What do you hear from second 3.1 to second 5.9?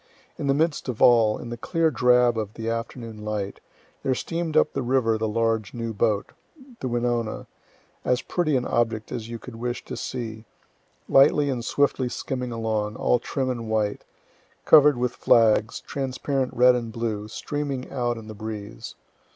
light, there steam'd up the river the large,